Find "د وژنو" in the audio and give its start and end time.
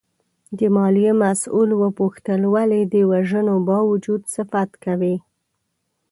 2.93-3.55